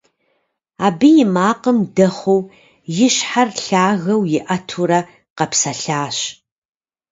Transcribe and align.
Абы 0.87 1.09
и 1.23 1.25
макъым 1.33 1.79
дэхъуу 1.95 2.41
и 3.05 3.09
щхьэр 3.15 3.49
лъагэу 3.65 4.23
иӀэтурэ 4.37 4.99
къэпсэлъащ. 5.37 6.17